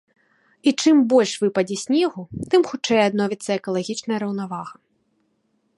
[0.69, 2.21] І чым больш выпадзе снегу,
[2.53, 4.73] тым хутчэй адновіцца экалагічная раўнавага.